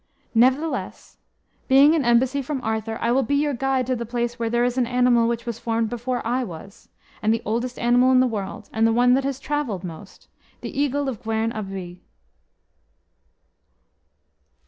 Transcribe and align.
Nevertheless, 0.33 1.17
being 1.67 1.93
an 1.93 2.03
embassy 2.03 2.41
from 2.41 2.59
Arthur, 2.63 2.97
I 3.01 3.11
will 3.11 3.21
be 3.21 3.35
your 3.35 3.53
guide 3.53 3.85
to 3.85 3.95
the 3.95 4.03
place 4.03 4.39
where 4.39 4.49
there 4.49 4.63
is 4.63 4.75
an 4.75 4.87
animal 4.87 5.27
which 5.27 5.45
was 5.45 5.59
formed 5.59 5.91
before 5.91 6.25
I 6.25 6.43
was, 6.43 6.89
and 7.21 7.31
the 7.31 7.43
oldest 7.45 7.77
animal 7.77 8.11
in 8.11 8.19
the 8.19 8.25
world, 8.25 8.67
and 8.73 8.87
the 8.87 8.93
one 8.93 9.13
that 9.13 9.23
has 9.25 9.39
travelled 9.39 9.83
most, 9.83 10.27
the 10.61 10.75
Eagle 10.75 11.07
of 11.07 11.21
Gwern 11.21 11.51
Abwy." 11.51 11.99